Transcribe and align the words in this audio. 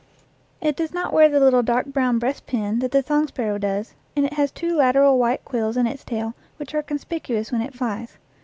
It 0.61 0.75
does 0.75 0.95
not 0.95 1.13
wear 1.13 1.29
the 1.29 1.39
little 1.39 1.61
dark 1.61 1.85
brown 1.93 2.17
breastpin 2.17 2.79
that 2.79 2.89
the 2.89 3.03
song 3.03 3.27
sparrow 3.27 3.59
does, 3.59 3.93
and 4.15 4.25
it 4.25 4.33
has 4.33 4.49
two 4.51 4.75
lateral 4.75 5.19
white 5.19 5.45
quills 5.45 5.77
in 5.77 5.85
its 5.85 6.03
tail 6.03 6.33
which 6.57 6.73
are 6.73 6.81
conspicuous 6.81 7.51
when 7.51 7.61
it 7.61 7.75
flies. 7.75 8.17